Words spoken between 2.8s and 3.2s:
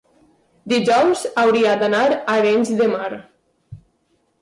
de Mar.